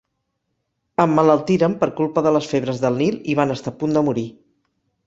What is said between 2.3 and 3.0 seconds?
les febres del